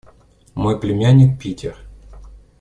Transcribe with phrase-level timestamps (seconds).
[0.55, 1.77] Мой племянник Питер.